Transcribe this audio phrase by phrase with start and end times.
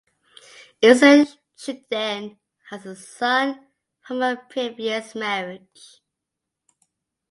[0.81, 2.39] Ilse Schouteden
[2.71, 3.67] has a son
[4.01, 6.01] from her previous marriage.